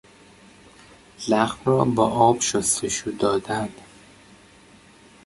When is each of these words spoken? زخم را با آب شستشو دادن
زخم 1.17 1.61
را 1.65 1.85
با 1.85 2.09
آب 2.09 2.41
شستشو 2.41 3.11
دادن 3.11 3.69